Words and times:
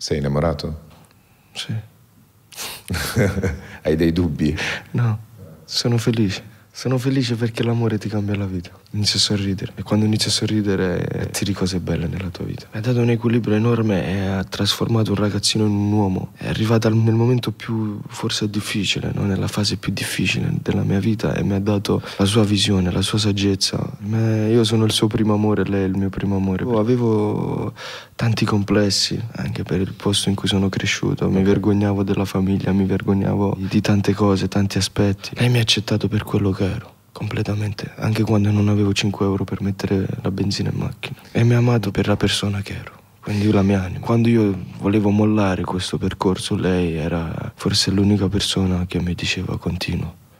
Sei 0.00 0.18
innamorato? 0.18 0.82
Sì. 1.54 1.74
Hai 3.82 3.96
dei 3.96 4.12
dubbi? 4.12 4.56
No, 4.92 5.18
sono 5.64 5.98
felice. 5.98 6.56
Sono 6.78 6.96
felice 6.96 7.34
perché 7.34 7.64
l'amore 7.64 7.98
ti 7.98 8.08
cambia 8.08 8.36
la 8.36 8.46
vita. 8.46 8.70
Inizi 8.92 9.16
a 9.16 9.18
sorridere 9.18 9.72
e 9.74 9.82
quando 9.82 10.04
inizi 10.04 10.28
a 10.28 10.30
sorridere 10.30 11.28
tiri 11.32 11.52
cose 11.52 11.80
belle 11.80 12.06
nella 12.06 12.28
tua 12.28 12.44
vita. 12.44 12.68
Mi 12.70 12.78
ha 12.78 12.80
dato 12.80 13.00
un 13.00 13.10
equilibrio 13.10 13.56
enorme 13.56 14.06
e 14.06 14.20
ha 14.20 14.44
trasformato 14.44 15.10
un 15.10 15.16
ragazzino 15.16 15.64
in 15.64 15.72
un 15.72 15.90
uomo. 15.90 16.30
È 16.36 16.46
arrivata 16.46 16.88
nel 16.88 17.14
momento 17.14 17.50
più 17.50 17.98
forse 18.06 18.48
difficile, 18.48 19.10
no? 19.12 19.24
nella 19.24 19.48
fase 19.48 19.76
più 19.76 19.92
difficile 19.92 20.52
della 20.62 20.84
mia 20.84 21.00
vita 21.00 21.34
e 21.34 21.42
mi 21.42 21.54
ha 21.54 21.58
dato 21.58 22.00
la 22.16 22.24
sua 22.24 22.44
visione, 22.44 22.92
la 22.92 23.02
sua 23.02 23.18
saggezza. 23.18 23.84
Io 24.08 24.62
sono 24.62 24.84
il 24.84 24.92
suo 24.92 25.08
primo 25.08 25.34
amore, 25.34 25.64
lei 25.64 25.82
è 25.82 25.86
il 25.86 25.96
mio 25.96 26.10
primo 26.10 26.36
amore. 26.36 26.62
Avevo 26.78 27.74
tanti 28.18 28.44
complessi 28.44 29.16
anche 29.36 29.62
per 29.62 29.80
il 29.80 29.92
posto 29.92 30.28
in 30.28 30.34
cui 30.34 30.48
sono 30.48 30.68
cresciuto. 30.68 31.30
Mi 31.30 31.44
vergognavo 31.44 32.02
della 32.02 32.24
famiglia, 32.24 32.72
mi 32.72 32.84
vergognavo 32.84 33.56
di 33.60 33.80
tante 33.80 34.12
cose, 34.12 34.48
tanti 34.48 34.76
aspetti. 34.76 35.30
Lei 35.34 35.48
mi 35.48 35.58
ha 35.58 35.60
accettato 35.60 36.08
per 36.08 36.24
quello 36.24 36.50
che 36.50 36.64
ero 36.64 36.94
completamente, 37.12 37.92
anche 37.94 38.24
quando 38.24 38.50
non 38.50 38.68
avevo 38.68 38.92
5 38.92 39.24
euro 39.24 39.44
per 39.44 39.62
mettere 39.62 40.04
la 40.20 40.32
benzina 40.32 40.68
in 40.70 40.78
macchina. 40.78 41.16
E 41.30 41.44
mi 41.44 41.54
ha 41.54 41.58
amato 41.58 41.92
per 41.92 42.08
la 42.08 42.16
persona 42.16 42.60
che 42.60 42.74
ero, 42.74 42.92
quindi 43.20 43.48
la 43.52 43.62
mia 43.62 43.84
anima. 43.84 44.00
Quando 44.00 44.28
io 44.28 44.64
volevo 44.80 45.10
mollare 45.10 45.62
questo 45.62 45.96
percorso, 45.96 46.56
lei 46.56 46.94
era 46.94 47.52
forse 47.54 47.92
l'unica 47.92 48.28
persona 48.28 48.84
che 48.86 49.00
mi 49.00 49.14
diceva 49.14 49.56
continuo. 49.58 50.26